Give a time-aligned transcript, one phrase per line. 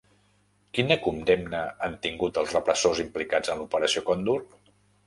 [0.77, 4.47] Quina condemna han tingut els repressors implicats en l'Operació Còndor?